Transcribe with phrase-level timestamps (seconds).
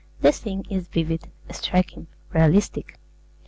[0.21, 2.97] The scene is vivid, striking, realistic.